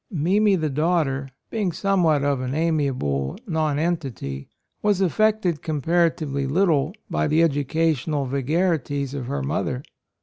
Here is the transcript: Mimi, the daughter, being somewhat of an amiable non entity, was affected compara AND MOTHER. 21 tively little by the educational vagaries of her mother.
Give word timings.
Mimi, 0.09 0.55
the 0.55 0.71
daughter, 0.71 1.29
being 1.51 1.71
somewhat 1.71 2.23
of 2.23 2.41
an 2.41 2.55
amiable 2.55 3.37
non 3.45 3.77
entity, 3.77 4.49
was 4.81 4.99
affected 4.99 5.61
compara 5.61 6.07
AND 6.09 6.21
MOTHER. 6.21 6.25
21 6.25 6.25
tively 6.25 6.51
little 6.51 6.93
by 7.07 7.27
the 7.27 7.43
educational 7.43 8.25
vagaries 8.25 9.13
of 9.13 9.27
her 9.27 9.43
mother. 9.43 9.83